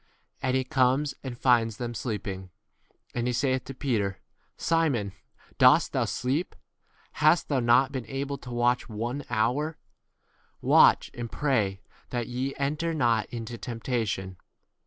3 0.39 0.47
7 0.47 0.47
And 0.49 0.57
he 0.57 0.63
comes 0.63 1.13
and 1.23 1.37
finds 1.37 1.77
them 1.77 1.93
sleeping. 1.93 2.49
And 3.13 3.27
he 3.27 3.33
saith 3.33 3.65
to 3.65 3.75
Peter, 3.75 4.19
Simon, 4.57 5.13
dost 5.59 5.93
thou 5.93 6.05
sleep? 6.05 6.55
Hast 7.11 7.49
thou 7.49 7.59
not 7.59 7.91
been 7.91 8.07
able 8.07 8.39
to 8.39 8.49
watch 8.49 8.89
one 8.89 9.19
38 9.19 9.37
hour? 9.37 9.77
"Watch 10.59 11.11
and 11.13 11.31
pray 11.31 11.81
that 12.09 12.25
ye 12.27 12.55
enter 12.57 12.95
not 12.95 13.27
into 13.27 13.59
temptation. 13.59 14.37